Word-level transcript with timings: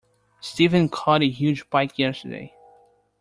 Stephen 0.39 0.89
caught 0.89 1.21
a 1.21 1.29
huge 1.29 1.69
pike 1.69 1.99
yesterday 1.99 2.51